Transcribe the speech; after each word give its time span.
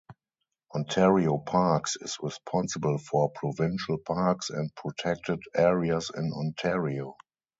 Ontario 0.73 1.37
Parks 1.37 1.95
is 2.01 2.17
responsible 2.23 2.97
for 2.97 3.29
provincial 3.35 3.99
parks 3.99 4.49
and 4.49 4.73
protected 4.73 5.39
areas 5.55 6.09
in 6.17 6.33
Ontario. 6.33 7.15